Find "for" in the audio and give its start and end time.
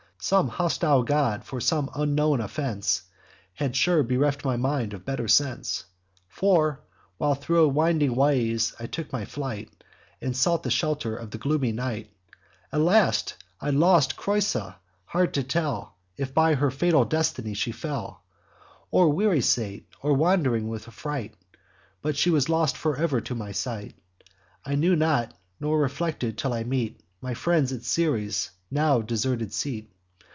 1.45-1.59, 6.27-6.79, 22.77-22.95